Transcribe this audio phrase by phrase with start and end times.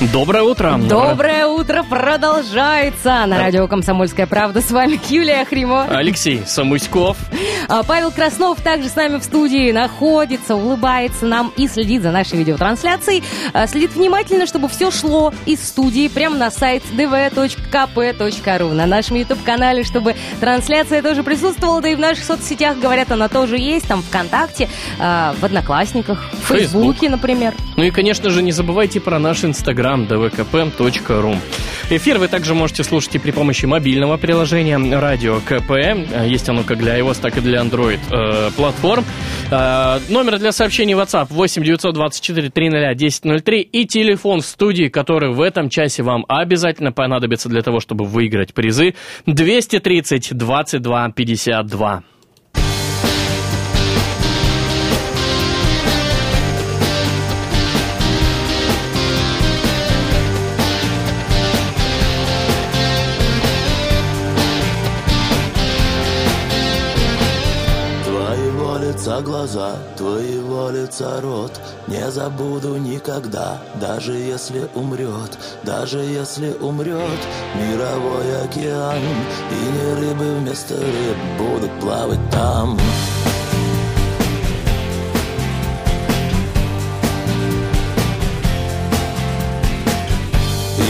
[0.00, 0.78] Доброе утро.
[0.88, 4.60] Доброе утро продолжается на радио «Комсомольская правда».
[4.60, 5.86] С вами Юлия Хримо.
[5.90, 7.16] Алексей Самуськов.
[7.66, 12.38] А, Павел Краснов также с нами в студии находится, улыбается нам и следит за нашей
[12.38, 13.24] видеотрансляцией.
[13.52, 18.72] А, Следит внимательно, чтобы все шло из студии прямо на сайт dv.kp.ru.
[18.72, 23.58] На нашем YouTube-канале, чтобы трансляция тоже присутствовала, да и в наших соцсетях, говорят, она тоже
[23.58, 24.68] есть, там ВКонтакте,
[25.00, 26.46] а, в Одноклассниках, в.
[26.54, 27.54] Фейсбуке, например.
[27.76, 31.36] Ну и, конечно же, не забывайте про наш инстаграм dvkp.ru.
[31.90, 35.70] Эфир вы также можете слушать и при помощи мобильного приложения Радио КП.
[36.26, 39.06] Есть оно как для iOS, так и для Android э, платформ.
[39.50, 45.40] Э, номер для сообщений WhatsApp 8 924 300 1003 и телефон в студии, который в
[45.40, 52.02] этом часе вам обязательно понадобится для того, чтобы выиграть призы 230 22 52.
[69.28, 71.60] Глаза, твоего лица рот.
[71.86, 77.20] Не забуду никогда, даже если умрет Даже если умрет
[77.54, 79.02] мировой океан.
[79.50, 82.78] И не рыбы вместо рыб будут плавать там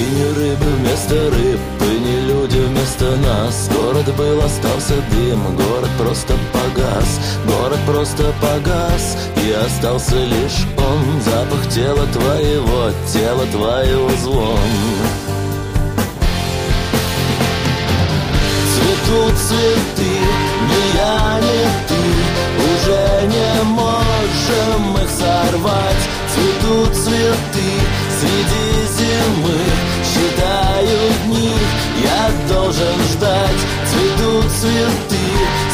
[0.08, 3.68] не рыбы вместо рыб, и не люди вместо нас.
[3.68, 7.20] Город был, остался дым, город просто погас.
[7.44, 11.20] Город просто погас, и остался лишь он.
[11.22, 14.58] Запах тела твоего, тела твоего звон.
[18.74, 20.12] Цветут цветы,
[20.68, 22.02] ни я, ни ты.
[22.70, 26.02] Уже не можем их сорвать.
[26.34, 27.70] Цветут цветы
[28.20, 29.58] среди зимы
[30.04, 31.52] Считаю дни,
[32.02, 35.26] я должен ждать Цветут цветы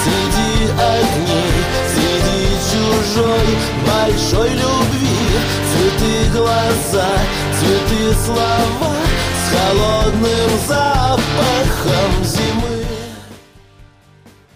[0.02, 1.54] среди огней
[1.94, 3.46] Среди чужой
[3.86, 5.14] большой любви.
[5.70, 7.08] Цветы глаза,
[7.58, 8.94] цветы слова
[9.40, 12.53] С холодным запахом зимы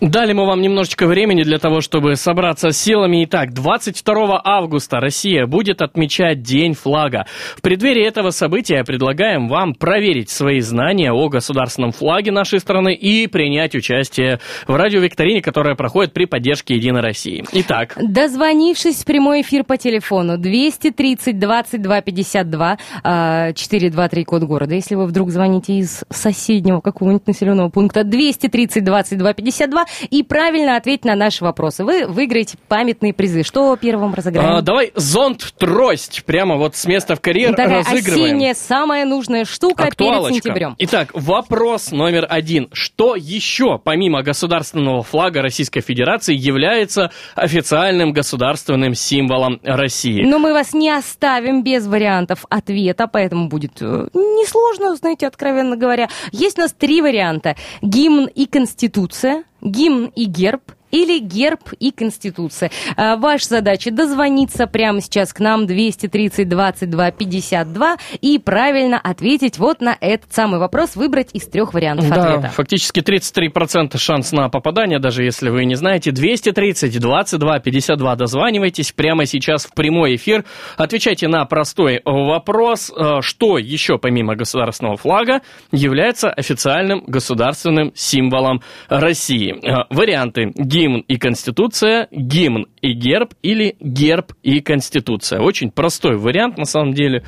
[0.00, 3.24] Дали мы вам немножечко времени для того, чтобы собраться силами.
[3.24, 7.26] Итак, 22 августа Россия будет отмечать День флага.
[7.56, 13.26] В преддверии этого события предлагаем вам проверить свои знания о государственном флаге нашей страны и
[13.26, 14.38] принять участие
[14.68, 17.44] в радиовикторине, которая проходит при поддержке Единой России.
[17.50, 24.94] Итак, Дозвонившись в прямой эфир по телефону 230 22 52 а, 423 код города, если
[24.94, 31.14] вы вдруг звоните из соседнего какого-нибудь населенного пункта 230 22 52 и правильно ответить на
[31.14, 33.42] наши вопросы, вы выиграете памятные призы.
[33.42, 34.56] Что первым разыграем?
[34.56, 38.24] а, давай зонт-трость прямо вот с места в карьер Такая разыгрываем.
[38.24, 40.34] осенняя самая нужная штука перед Актуалочка.
[40.34, 40.74] сентябрем.
[40.78, 42.68] Итак, вопрос номер один.
[42.72, 50.22] Что еще, помимо государственного флага Российской Федерации, является официальным государственным символом России?
[50.24, 56.08] Но мы вас не оставим без вариантов ответа, поэтому будет э, несложно, знаете, откровенно говоря.
[56.32, 57.56] Есть у нас три варианта.
[57.82, 62.70] Гимн и Конституция, гимн и герб, или герб и Конституция.
[62.96, 69.80] А, Ваша задача дозвониться прямо сейчас к нам 230 22 52 и правильно ответить вот
[69.80, 72.48] на этот самый вопрос, выбрать из трех вариантов Да, ответа.
[72.54, 76.10] фактически 33% шанс на попадание, даже если вы не знаете.
[76.12, 80.44] 230 22 52 дозванивайтесь прямо сейчас в прямой эфир.
[80.76, 85.40] Отвечайте на простой вопрос, э, что еще помимо государственного флага
[85.72, 89.54] является официальным государственным символом России.
[89.62, 95.40] Э, Варианты гимн и конституция, гимн и герб или герб и конституция.
[95.40, 97.24] Очень простой вариант, на самом деле,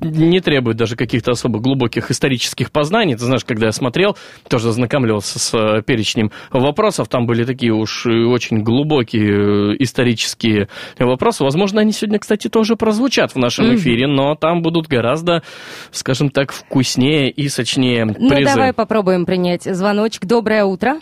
[0.00, 3.14] не требует даже каких-то особо глубоких исторических познаний.
[3.14, 4.16] Ты знаешь, когда я смотрел,
[4.48, 10.68] тоже ознакомливался с э, перечнем вопросов, там были такие уж очень глубокие э, исторические
[10.98, 11.44] вопросы.
[11.44, 15.42] Возможно, они сегодня, кстати, тоже прозвучат в нашем эфире, но там будут гораздо,
[15.90, 18.54] скажем так, вкуснее и сочнее Ну, призы.
[18.54, 20.24] давай попробуем принять звоночек.
[20.24, 21.00] Доброе утро.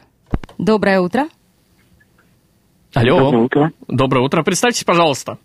[0.58, 1.28] Доброе утро.
[2.94, 3.18] Алло.
[3.18, 3.72] Доброе утро.
[3.88, 4.42] Доброе утро.
[4.42, 5.38] Представьтесь, пожалуйста.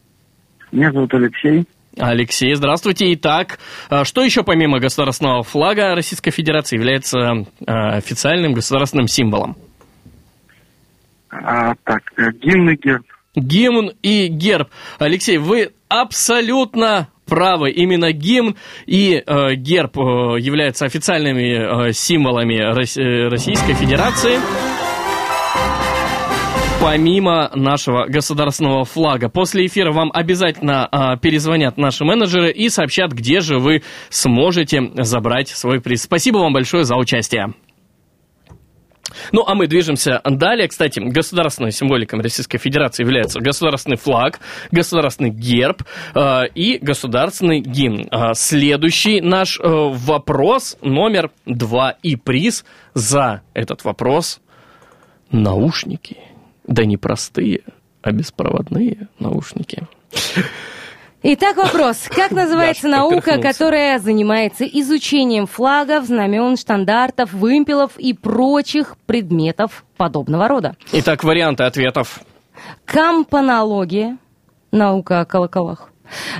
[0.72, 1.66] Меня зовут Алексей.
[1.98, 3.12] Алексей, здравствуйте.
[3.14, 3.60] Итак,
[3.90, 9.58] а, что еще помимо государственного флага Российской Федерации является а, официальным государственным символом?
[11.30, 13.06] А, так, э, гимн и герб.
[13.36, 14.70] Гимн и герб.
[15.00, 17.72] Алексей, вы абсолютно правы.
[17.72, 18.56] Именно гимн
[18.86, 20.02] и э, герб э,
[20.40, 24.40] являются официальными э, символами Рос- э, Российской Федерации.
[26.82, 29.28] Помимо нашего государственного флага.
[29.28, 35.50] После эфира вам обязательно э, перезвонят наши менеджеры и сообщат, где же вы сможете забрать
[35.50, 36.04] свой приз.
[36.04, 37.54] Спасибо вам большое за участие.
[39.32, 40.68] Ну, а мы движемся далее.
[40.70, 44.40] Кстати, государственной символикой Российской Федерации является государственный флаг,
[44.72, 45.84] государственный герб
[46.16, 48.08] э, и государственный гимн.
[48.10, 54.40] Э, следующий наш э, вопрос номер два и приз за этот вопрос
[55.32, 56.29] наушники.
[56.70, 57.62] Да не простые,
[58.04, 59.88] а беспроводные наушники.
[61.24, 62.08] Итак, вопрос.
[62.10, 63.48] Как называется Даш, наука, поперхнулся.
[63.50, 70.76] которая занимается изучением флагов, знамен, штандартов, вымпелов и прочих предметов подобного рода?
[70.94, 72.20] Итак, варианты ответов.
[72.86, 74.18] Кампанология,
[74.72, 75.92] наука о колоколах,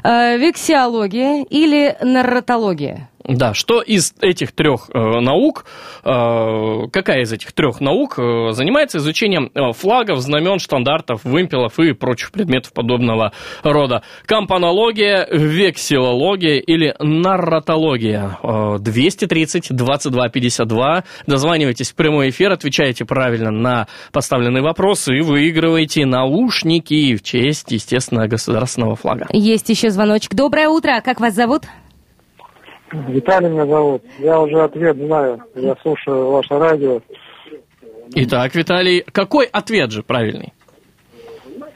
[0.04, 3.10] э, вексиология или нарратология?
[3.30, 5.66] Да, что из этих трех э, наук,
[6.04, 11.94] э, какая из этих трех наук э, занимается изучением э, флагов, знамен, штандартов, вымпелов и
[11.94, 13.32] прочих предметов подобного
[13.62, 14.02] рода?
[14.26, 18.38] Кампанология, вексилология или нарратология?
[18.42, 21.04] Э, 230 22 52.
[21.28, 28.28] Дозванивайтесь в прямой эфир, отвечаете правильно на поставленный вопрос и выигрываете наушники в честь, естественно,
[28.28, 29.28] государственного флага.
[29.32, 30.34] Есть еще звоночек.
[30.34, 31.02] Доброе утро.
[31.06, 31.66] Как вас зовут?
[32.92, 34.04] Виталий меня зовут.
[34.20, 35.42] Я уже ответ знаю.
[35.56, 37.02] Я слушаю ваше радио.
[38.16, 40.54] Итак, Виталий, какой ответ же правильный?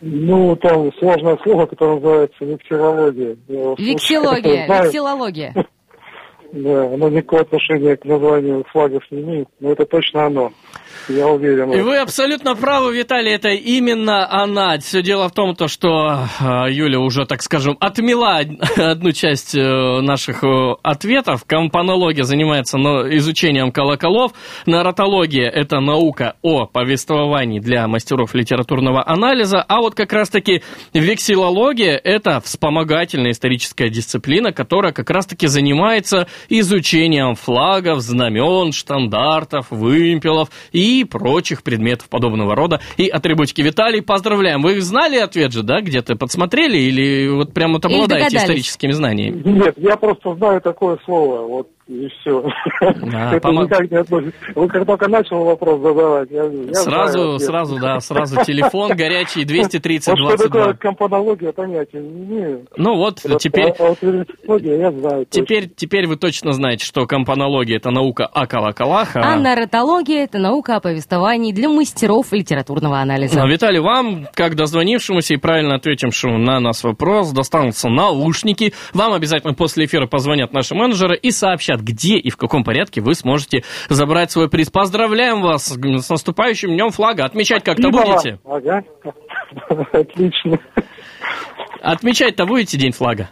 [0.02, 3.38] Ну, там сложное слово, которое называется вексилология.
[3.48, 4.84] Я его слушаю, Вексилогия, знаю.
[4.86, 5.54] вексилология.
[6.54, 10.52] Да, оно никакого отношения к названию флагов не имеет, но это точно оно.
[11.10, 11.74] Я уверен.
[11.74, 14.78] И вы абсолютно правы, Виталий, это именно она.
[14.78, 18.42] Все дело в том, то, что э, Юля уже, так скажем, отмела
[18.78, 19.60] одну часть э,
[20.02, 21.44] наших э, ответов.
[21.46, 24.34] Компонология занимается изучением колоколов.
[24.68, 29.60] Нарратология– это наука о повествовании для мастеров литературного анализа.
[29.68, 30.62] А вот как раз-таки
[30.94, 41.04] вексилология– это вспомогательная историческая дисциплина, которая как раз-таки занимается изучением флагов, знамен, штандартов, вымпелов и
[41.04, 43.62] прочих предметов подобного рода и атрибутики.
[43.62, 44.62] Виталий, поздравляем.
[44.62, 49.42] Вы знали ответ же, да, где-то подсмотрели или вот прям вот обладаете историческими знаниями?
[49.44, 52.44] Нет, я просто знаю такое слово, вот и все.
[52.82, 54.34] Да, это помо- никак не относится.
[54.56, 57.42] Вы как только начал вопрос задавать, я, я знаю Сразу, ответ.
[57.42, 60.74] сразу, да, сразу телефон горячий 230 Вот что такое 22.
[60.74, 62.66] компонология, понятия не имею.
[62.78, 65.26] Ну вот, Вот, теперь, А, а я знаю.
[65.26, 65.26] точно.
[65.46, 69.36] теперь, теперь вы точно знаете, что компонология– это наука о колоколах, А а...
[69.38, 73.42] нарратология– это наука о повествовании для мастеров литературного анализа.
[73.42, 78.74] А, Виталий, вам, как дозвонившемуся и правильно ответившему на нас вопрос, достанутся наушники.
[78.94, 83.16] Вам обязательно после эфира позвонят наши менеджеры и сообщат, где и в каком порядке вы
[83.16, 84.70] сможете забрать свой приз.
[84.70, 87.26] Поздравляем вас с наступающим Днем флага.
[87.26, 88.40] Отмечать как-то будете?
[88.46, 88.84] Ага.
[89.92, 90.60] Отлично.
[91.82, 93.30] Отмечать-то будете День флага?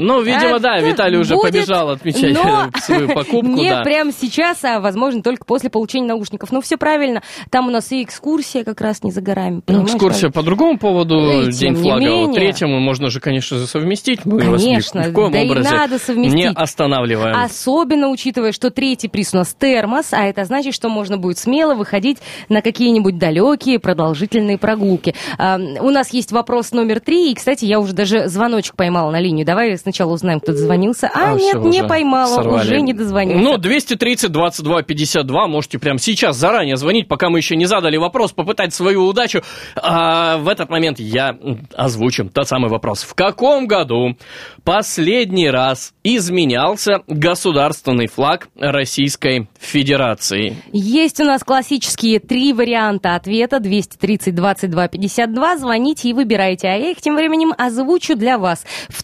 [0.00, 3.48] Ну, видимо, А, да, Виталий уже будет, побежал отмечать но свою покупку.
[3.48, 3.82] Не да.
[3.82, 6.52] прямо сейчас, а возможно только после получения наушников.
[6.52, 7.22] Ну, все правильно.
[7.50, 9.60] Там у нас и экскурсия как раз не за горами.
[9.66, 12.00] Ну, экскурсия по другому поводу, Ну, и День флага.
[12.00, 12.34] Вот менее.
[12.34, 14.24] третьему можно же, конечно же, совместить.
[14.24, 16.34] Мы вас ни- Конечно, в коем да и образе надо совместить.
[16.34, 17.36] не останавливаем.
[17.36, 21.74] Особенно учитывая, что третий приз у нас термос, а это значит, что можно будет смело
[21.74, 22.18] выходить
[22.48, 25.14] на какие-нибудь далекие продолжительные прогулки.
[25.38, 29.18] А, у нас есть вопрос номер три, и, кстати, я уже даже звоночек поймала на
[29.20, 29.44] линию.
[29.44, 31.08] Давай сначала узнаем, кто дозвонился.
[31.14, 32.62] А, А, нет, не поймала, сорвали.
[32.66, 33.42] уже не дозвонился.
[33.42, 38.32] Ну, 230 22 52, можете прямо сейчас заранее звонить, пока мы еще не задали вопрос,
[38.32, 39.40] попытать свою удачу.
[39.76, 41.36] А в этот момент я
[41.74, 43.02] озвучу тот самый вопрос.
[43.02, 44.16] В каком году
[44.64, 50.56] последний раз изменялся государственный флаг Российской Федерации?
[50.72, 53.60] Есть у нас классические три варианта ответа.
[53.60, 55.56] 230 22 52.
[55.56, 56.68] Звоните и выбирайте.
[56.68, 58.64] А я их тем временем озвучу для вас.
[58.88, 59.02] В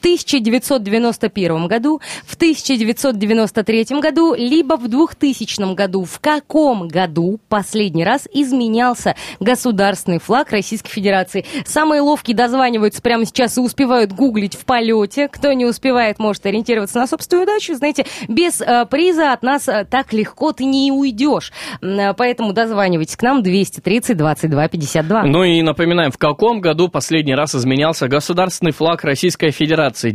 [0.74, 6.04] 1991 году, в 1993 году, либо в 2000 году.
[6.04, 11.44] В каком году последний раз изменялся государственный флаг Российской Федерации?
[11.64, 15.28] Самые ловкие дозваниваются прямо сейчас и успевают гуглить в полете.
[15.28, 17.74] Кто не успевает, может ориентироваться на собственную удачу.
[17.74, 21.52] Знаете, без э, приза от нас э, так легко ты не уйдешь.
[21.82, 25.22] Э, Поэтому дозванивайтесь к нам 230 22 52.
[25.24, 30.10] Ну и напоминаем, в каком году последний раз изменялся государственный флаг Российской Федерации?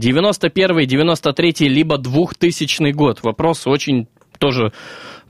[0.53, 3.23] 91 93 либо 2000 год?
[3.23, 4.71] Вопрос очень тоже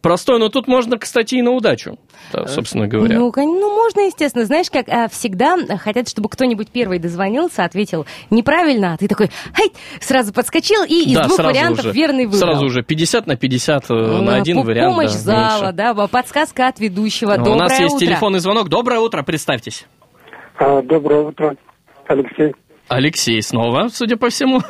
[0.02, 1.98] Простой, но тут можно, кстати, и на удачу,
[2.32, 3.18] да, собственно говоря.
[3.18, 4.46] Ну, ну, можно, естественно.
[4.46, 9.72] Знаешь, как а, всегда хотят, чтобы кто-нибудь первый дозвонился, ответил неправильно, а ты такой, ай,
[10.00, 12.40] сразу подскочил и из Да, двух вариантов уже, верный выбрал.
[12.40, 14.96] Сразу уже 50 на 50 э, Ну, на один по- вариант.
[14.96, 15.74] Помощь да, зала, меньше.
[15.76, 17.34] да, подсказка от ведущего.
[17.34, 18.06] У Доброе нас есть утро.
[18.06, 18.70] телефонный звонок.
[18.70, 19.86] Доброе утро, представьтесь.
[20.58, 21.58] А, доброе утро,
[22.08, 22.54] Алексей.
[22.90, 24.62] Алексей снова, судя по всему.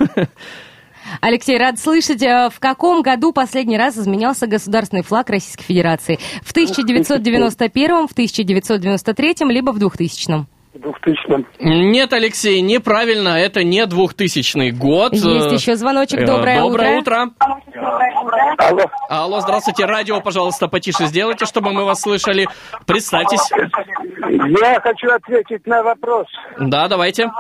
[1.22, 2.22] Алексей, рад слышать.
[2.22, 6.20] э, В каком году последний раз изменялся государственный флаг Российской Федерации?
[6.44, 10.46] В 1991, в 1993, либо в 2000?
[10.76, 15.14] В 2000 Нет, Алексей, неправильно, это не 2000 год.
[15.14, 16.20] Есть еще звоночек.
[16.20, 17.30] э, Доброе, Доброе утро.
[18.60, 18.84] Алло.
[19.10, 19.86] Алло, здравствуйте.
[19.86, 22.48] Радио, пожалуйста, потише сделайте, чтобы мы вас слышали.
[22.86, 23.50] Представьтесь.
[23.50, 26.28] Я хочу ответить на вопрос.
[26.60, 27.32] Да, давайте.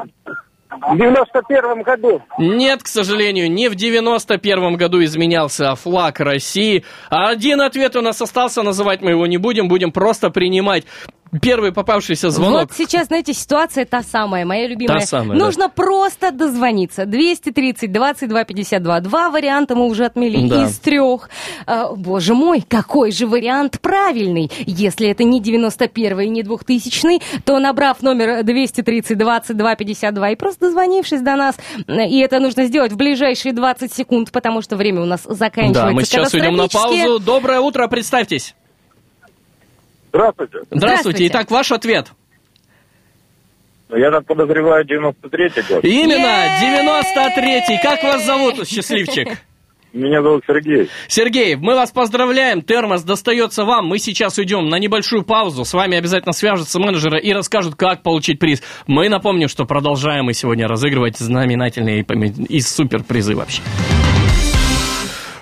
[0.69, 6.85] В 91 году Нет, к сожалению, не в 91 году изменялся флаг России.
[7.09, 10.85] А Один ответ у нас остался, называть мы его не будем, будем просто принимать
[11.41, 12.61] первый попавшийся звонок.
[12.61, 14.99] Вот сейчас, знаете, ситуация та самая, моя любимая.
[15.01, 15.45] Та самая, да.
[15.45, 17.05] Нужно просто дозвониться.
[17.05, 18.99] 230 22 52.
[19.01, 20.65] Два варианта мы уже отмели Да.
[20.65, 21.29] из трех.
[21.65, 24.51] А, боже мой, какой же вариант правильный?
[24.65, 30.65] Если это не 91 и не 2000, то набрав номер 230 22 52 и просто
[30.67, 31.55] дозвонившись до нас,
[31.87, 35.91] и это нужно сделать в ближайшие 20 секунд, потому что время у нас заканчивается Да,
[35.91, 37.19] мы сейчас уйдем на паузу.
[37.19, 38.55] Доброе утро, представьтесь.
[40.09, 40.57] Здравствуйте.
[40.71, 40.77] Здравствуйте.
[40.77, 41.27] Здравствуйте.
[41.27, 42.07] Итак, ваш ответ.
[43.89, 45.83] Я так подозреваю 93-й год.
[45.83, 47.81] Именно 93-й.
[47.81, 49.29] Как вас зовут, счастливчик?
[49.91, 50.87] Меня зовут Сергей.
[51.07, 53.87] Сергей, мы вас поздравляем, термос достается вам.
[53.87, 55.65] Мы сейчас уйдем на небольшую паузу.
[55.65, 58.61] С вами обязательно свяжутся менеджеры и расскажут, как получить приз.
[58.85, 62.05] Мы напомним, что продолжаем мы сегодня разыгрывать знаменательные
[62.49, 63.63] и супер призы вообще.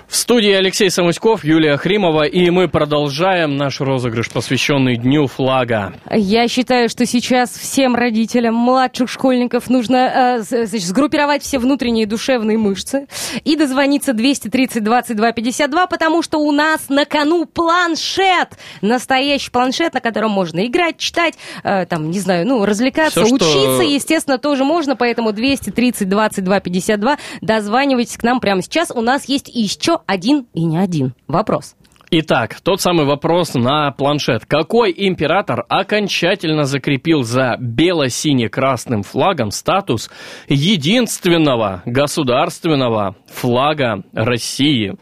[0.08, 5.92] В студии Алексей Самуськов, Юлия Хримова, и мы продолжаем наш розыгрыш, посвященный Дню флага.
[6.10, 12.56] Я считаю, что сейчас всем родителям младших школьников нужно э, значит, сгруппировать все внутренние душевные
[12.56, 13.06] мышцы
[13.44, 18.48] и дозвониться 230 22 52, потому что у нас на кону планшет.
[18.80, 21.34] Настоящий планшет, на котором можно играть, читать,
[21.64, 27.18] э, там, не знаю, ну, развлекаться, что- учиться, естественно, тоже можно, поэтому 230 22 52
[27.42, 28.90] дозванивайтесь к нам прямо сейчас.
[28.90, 31.74] У нас есть еще один и не один вопрос.
[32.10, 34.46] Итак, тот самый вопрос на планшет.
[34.46, 40.08] Какой император окончательно закрепил за бело-сине-красным флагом статус
[40.48, 44.96] единственного государственного флага России?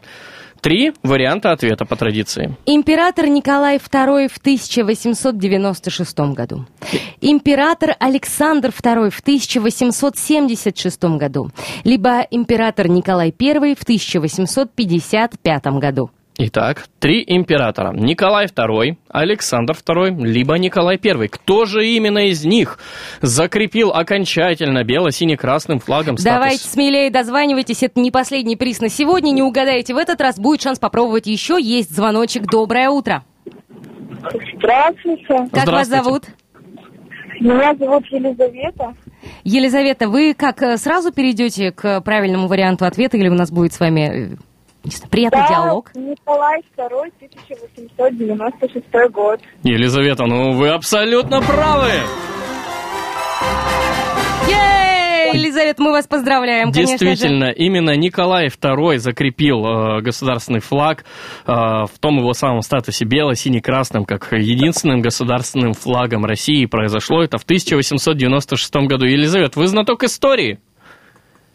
[0.61, 2.57] Три варианта ответа по традиции.
[2.67, 6.65] Император Николай II в 1896 году.
[7.21, 11.51] Император Александр II в 1876 году.
[11.85, 16.11] Либо император Николай I в 1855 году.
[16.39, 17.93] Итак, три императора.
[17.95, 21.29] Николай II, Александр II, либо Николай I.
[21.29, 22.79] Кто же именно из них
[23.23, 26.25] закрепил окончательно бело-сине-красным флагом статус?
[26.25, 30.61] Давайте смелее дозванивайтесь, это не последний приз на сегодня, не угадаете в этот раз, будет
[30.61, 31.57] шанс попробовать еще.
[31.59, 33.25] Есть звоночек, доброе утро.
[34.59, 35.27] Здравствуйте.
[35.27, 36.03] Как вас Здравствуйте.
[36.03, 36.23] зовут?
[37.41, 38.95] Меня зовут Елизавета.
[39.45, 43.81] Елизавета, вы как э, сразу перейдете к правильному варианту ответа, или у нас будет с
[43.81, 44.37] вами э,
[45.11, 45.91] приятный Да, диалог?
[45.95, 49.41] Николай II, 1896 год.
[49.63, 51.91] Елизавета, ну вы абсолютно правы.
[55.37, 57.05] Елизавета, мы вас поздравляем, конечно же.
[57.05, 61.05] Действительно, именно Николай II закрепил э, государственный флаг
[61.47, 66.67] э, в том его самом статусе бело-сине-красным, как единственным государственным флагом России.
[66.67, 69.07] Произошло это в 1896 году.
[69.07, 70.59] Елизавета, вы знаток истории?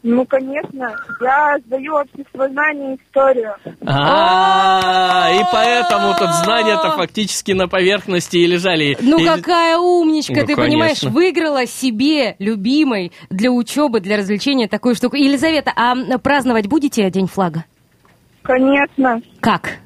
[0.03, 3.53] Ну, конечно, я сдаю общество знаний и историю.
[3.85, 8.97] А, и поэтому тут знания-то фактически на поверхности и лежали.
[8.99, 14.95] Ну И- какая умничка, Ну, ты понимаешь, выиграла себе, любимой, для учебы, для развлечения такую
[14.95, 15.17] штуку.
[15.17, 17.65] Елизавета, а праздновать будете День флага?
[18.41, 19.21] Конечно.
[19.39, 19.77] Как?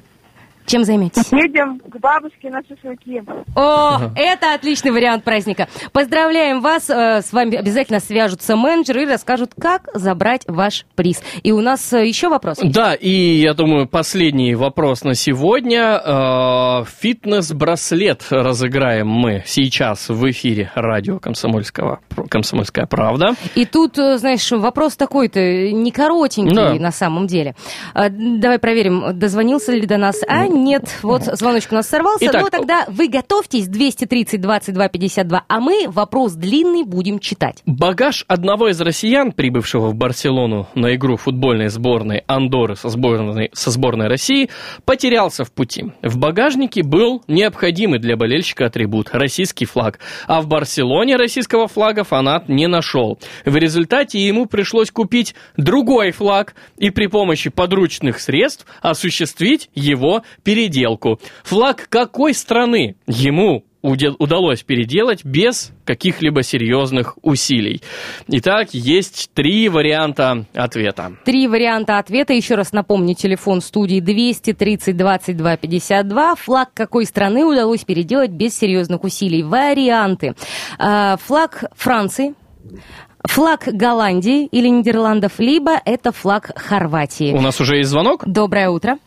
[0.66, 1.30] Чем займетесь?
[1.32, 3.22] Едем к бабушке на шашлыки.
[3.54, 5.68] О, это отличный вариант праздника.
[5.92, 6.90] Поздравляем вас.
[6.90, 11.22] э, С вами обязательно свяжутся менеджеры и расскажут, как забрать ваш приз.
[11.42, 12.60] И у нас э, еще вопрос.
[12.62, 12.74] есть.
[12.74, 16.00] Да, и я думаю, последний вопрос на сегодня.
[16.04, 23.34] Э, Фитнес-браслет разыграем мы сейчас в эфире радио Комсомольского, «Комсомольская правда».
[23.54, 26.74] И тут, знаешь, вопрос такой-то не коротенький Да.
[26.74, 27.54] на самом деле.
[27.94, 30.22] Давай проверим, дозвонился ли до нас.
[30.28, 30.98] А, нет.
[31.02, 32.26] Вот звоночек у нас сорвался.
[32.26, 37.62] Итак, ну, тогда вы готовьтесь, 230 22 52, а мы вопрос длинный будем читать.
[37.66, 43.70] Багаж одного из россиян, прибывшего в Барселону на игру футбольной сборной Андоры со сборной, со
[43.70, 44.50] сборной России,
[44.84, 45.92] потерялся в пути.
[46.02, 49.98] В багажнике был необходимый для болельщика атрибут– российский флаг.
[50.26, 53.18] А в Барселоне российского флага фанат не нашел.
[53.44, 61.18] В результате ему пришлось купить другой флаг и при помощи подручных средств осуществить его переделку.
[61.42, 67.82] Флаг какой страны ему удалось переделать без каких-либо серьезных усилий.
[68.28, 71.12] Итак, есть три варианта ответа.
[71.24, 72.32] Три варианта ответа.
[72.32, 76.34] Еще раз напомню, телефон студии 230 22 52.
[76.36, 79.42] Флаг какой страны удалось переделать без серьезных усилий?
[79.42, 80.34] Варианты.
[80.78, 82.34] А, Флаг Франции,
[83.24, 87.32] флаг Голландии или Нидерландов, либо это флаг Хорватии.
[87.32, 88.22] У нас уже есть звонок?
[88.26, 88.98] Доброе утро.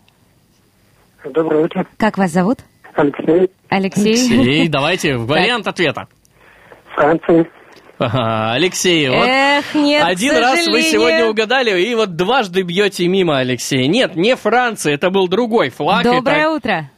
[1.24, 1.86] Доброе утро.
[1.98, 2.60] Как вас зовут?
[2.96, 4.14] Алексей, Алексей.
[4.14, 6.08] Алексей, давайте вариант ответа.
[6.96, 7.48] Франция.
[7.98, 13.40] Ага, Алексей, вот Эх, нет, один раз вы сегодня угадали, и вот дважды бьете мимо,
[13.40, 13.88] Алексей.
[13.88, 16.04] Нет, не Франция, это был другой флаг.
[16.04, 16.50] Доброе это...
[16.50, 16.92] утро.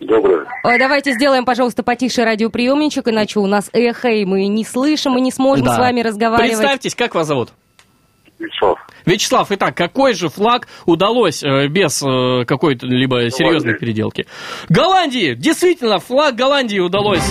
[0.00, 0.44] Доброе.
[0.64, 5.20] Ой, давайте сделаем, пожалуйста, потише радиоприемничек, иначе у нас эхо, и мы не слышим, и
[5.20, 5.76] не сможем Да.
[5.76, 6.50] с вами разговаривать.
[6.58, 7.50] Представьтесь, как вас зовут?
[8.38, 8.78] Вячеслав.
[9.06, 14.26] Вячеслав, итак, какой же флаг удалось э, без э, какой-то либо серьезной переделки?
[14.68, 15.34] Голландии!
[15.34, 17.24] Действительно, флаг Голландии удалось.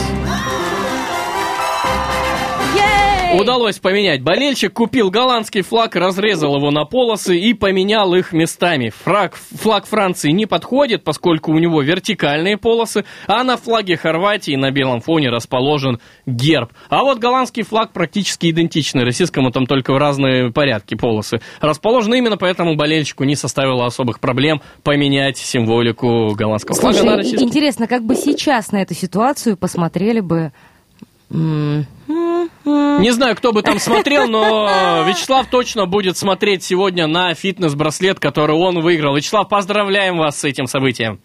[3.33, 4.21] Удалось поменять.
[4.21, 8.91] Болельщик купил голландский флаг, разрезал его на полосы и поменял их местами.
[9.03, 14.69] Флаг, флаг Франции не подходит, поскольку у него вертикальные полосы, а на флаге Хорватии на
[14.71, 16.71] белом фоне расположен герб.
[16.89, 21.41] А вот голландский флаг практически идентичный российскому, там только в разные порядки полосы.
[21.59, 27.43] Расположены именно поэтому болельщику не составило особых проблем поменять символику голландского флага Слушай, на российский.
[27.45, 30.51] интересно, как бы сейчас на эту ситуацию посмотрели бы...
[31.31, 31.87] м.
[32.65, 38.55] Не знаю, кто бы там смотрел, но Вячеслав точно будет смотреть сегодня на фитнес-браслет, который
[38.55, 39.15] он выиграл.
[39.15, 41.19] Вячеслав, поздравляем вас с этим событием.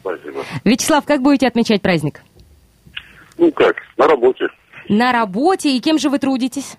[0.00, 0.44] Спасибо.
[0.64, 2.22] Вячеслав, как будете отмечать праздник?
[3.38, 4.46] Ну как, на работе.
[4.88, 6.76] На работе, и кем же вы трудитесь?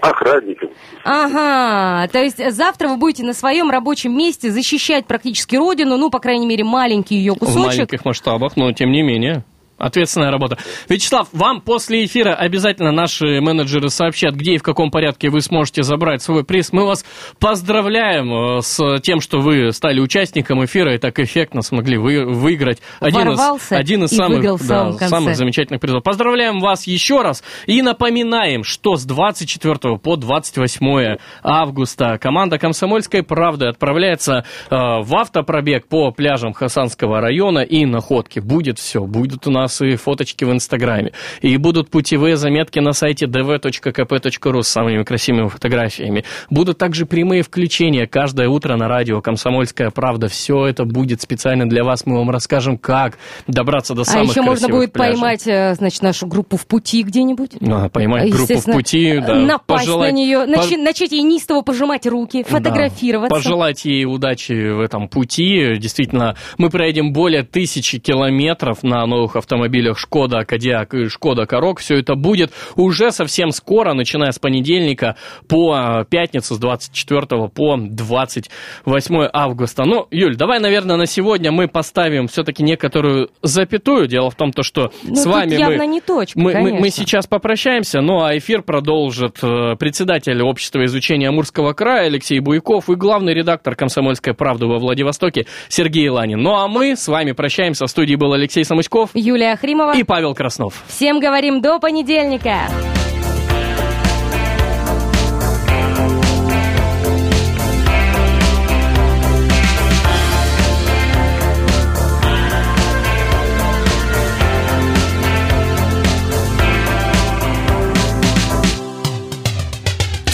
[0.00, 0.68] Охранником.
[1.04, 6.18] Ага, то есть завтра вы будете на своем рабочем месте защищать практически родину, ну, по
[6.18, 7.66] крайней мере, маленький ее В кусочек.
[7.66, 9.44] маленьких масштабах, но тем не менее.
[9.76, 10.56] Ответственная работа.
[10.88, 15.82] Вячеслав, вам после эфира обязательно наши менеджеры сообщат, где и в каком порядке вы сможете
[15.82, 16.72] забрать свой приз.
[16.72, 17.04] Мы вас
[17.40, 22.78] поздравляем э, с тем, что вы стали участником эфира и так эффектно смогли вы, выиграть
[23.00, 26.04] один из, один из самых, да, самых замечательных призов.
[26.04, 33.66] Поздравляем вас еще раз и напоминаем, что с 24 по 28 августа команда «Комсомольской правды»
[33.66, 38.38] отправляется э, в автопробег по пляжам Хасанского района и находки.
[38.38, 39.04] Будет все.
[39.04, 41.12] Будет у нас и фоточки в Инстаграме.
[41.40, 46.24] И будут путевые заметки на сайте dv.kp.ru с самыми красивыми фотографиями.
[46.50, 50.28] Будут также прямые включения каждое утро на радио «Комсомольская правда».
[50.28, 52.06] Все это будет специально для вас.
[52.06, 55.12] Мы вам расскажем, как добраться до А самых еще можно будет пляжей.
[55.14, 57.52] поймать, э, значит, нашу группу в пути где-нибудь.
[57.60, 61.62] А, поймать группу в пути, да, напасть пожелать- на нее, по- начи- начать ей неистово
[61.62, 62.48] пожимать руки, Да.
[62.58, 63.34] фотографироваться.
[63.34, 65.76] Пожелать ей удачи в этом пути.
[65.78, 69.53] Действительно, мы проедем более тысячи километров на новых автомобилях
[69.96, 71.80] Шкода Кодиак и Шкода Корок.
[71.80, 75.16] Все это будет уже совсем скоро, начиная с понедельника
[75.48, 79.84] по а, пятницу с 24 по 28 августа.
[79.84, 84.06] Ну, Юль, давай, наверное, на сегодня мы поставим все-таки некоторую запятую.
[84.06, 85.86] Дело в том, то, что Ну, с вами явно мы...
[85.86, 91.28] не точка, мы, мы- мы сейчас попрощаемся, ну а эфир продолжит э, председатель общества изучения
[91.28, 96.40] Амурского края Алексей Буйков и главный редактор «Комсомольской правды» во Владивостоке Сергей Ланин.
[96.40, 97.86] Ну а мы с вами прощаемся.
[97.86, 99.94] В студии был Алексей Самуськов Юлия Ахримова.
[99.96, 100.82] и Павел Краснов.
[100.88, 102.58] Всем говорим до понедельника.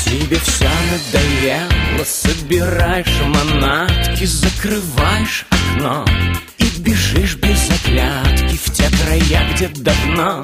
[0.04, 6.04] Тебе все надоело, собираешь манатки, закрываешь окно
[6.80, 10.42] бежишь без оглядки в те края, где давно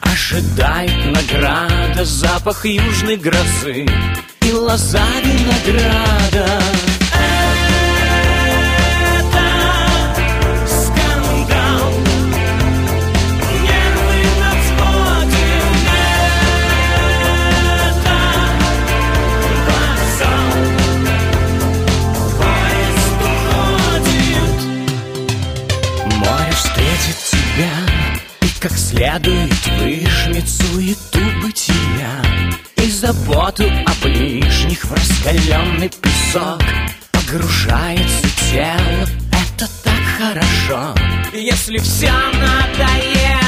[0.00, 3.86] ожидает награда, запах южной грозы
[4.42, 6.77] и лоза винограда.
[28.60, 32.22] Как следует выжмет суету бытия
[32.76, 36.62] И заботу о ближних в раскаленный песок
[37.12, 40.94] Погружается тело, это так хорошо.
[41.32, 43.47] Если все надоело